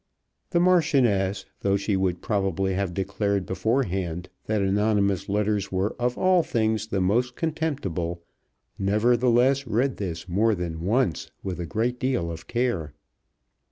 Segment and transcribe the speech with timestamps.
[0.49, 6.41] The Marchioness, though she would probably have declared beforehand that anonymous letters were of all
[6.41, 8.23] things the most contemptible,
[8.79, 12.93] nevertheless read this more than once with a great deal of care.